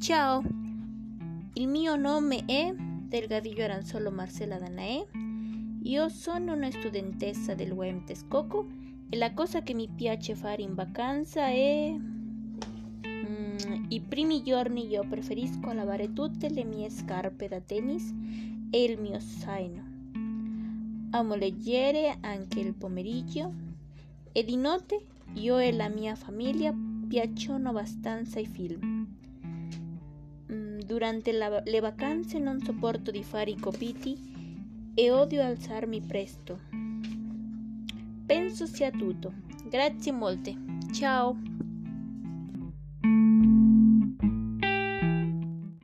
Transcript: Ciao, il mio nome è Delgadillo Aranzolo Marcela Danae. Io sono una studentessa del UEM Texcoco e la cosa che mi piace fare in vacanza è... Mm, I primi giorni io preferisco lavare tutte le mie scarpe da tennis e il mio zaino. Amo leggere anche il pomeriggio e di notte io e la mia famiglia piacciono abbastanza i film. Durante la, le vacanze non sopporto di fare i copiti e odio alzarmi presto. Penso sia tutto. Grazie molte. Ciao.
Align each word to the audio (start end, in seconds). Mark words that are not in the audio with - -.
Ciao, 0.00 0.42
il 1.54 1.66
mio 1.66 1.96
nome 1.96 2.44
è 2.46 2.72
Delgadillo 2.72 3.64
Aranzolo 3.64 4.12
Marcela 4.12 4.56
Danae. 4.56 5.08
Io 5.82 6.08
sono 6.08 6.54
una 6.54 6.70
studentessa 6.70 7.54
del 7.54 7.72
UEM 7.72 8.04
Texcoco 8.04 8.68
e 9.10 9.16
la 9.16 9.34
cosa 9.34 9.62
che 9.62 9.74
mi 9.74 9.88
piace 9.88 10.36
fare 10.36 10.62
in 10.62 10.74
vacanza 10.74 11.46
è... 11.48 11.96
Mm, 11.98 13.86
I 13.88 14.00
primi 14.00 14.44
giorni 14.44 14.86
io 14.86 15.04
preferisco 15.06 15.72
lavare 15.72 16.12
tutte 16.12 16.48
le 16.48 16.62
mie 16.62 16.90
scarpe 16.90 17.48
da 17.48 17.60
tennis 17.60 18.14
e 18.70 18.84
il 18.84 19.00
mio 19.00 19.18
zaino. 19.18 19.82
Amo 21.10 21.34
leggere 21.34 22.18
anche 22.20 22.60
il 22.60 22.72
pomeriggio 22.72 23.52
e 24.30 24.44
di 24.44 24.56
notte 24.56 25.02
io 25.34 25.58
e 25.58 25.72
la 25.72 25.88
mia 25.88 26.14
famiglia 26.14 26.72
piacciono 27.08 27.70
abbastanza 27.70 28.38
i 28.38 28.46
film. 28.46 28.97
Durante 30.98 31.30
la, 31.30 31.62
le 31.64 31.78
vacanze 31.78 32.40
non 32.40 32.60
sopporto 32.60 33.12
di 33.12 33.22
fare 33.22 33.52
i 33.52 33.56
copiti 33.56 34.90
e 34.94 35.12
odio 35.12 35.44
alzarmi 35.44 36.00
presto. 36.00 36.58
Penso 38.26 38.66
sia 38.66 38.90
tutto. 38.90 39.32
Grazie 39.68 40.10
molte. 40.10 40.56
Ciao. 40.90 41.57